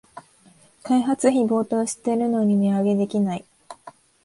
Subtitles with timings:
[0.81, 3.45] 開発費暴騰してるのに値上げできない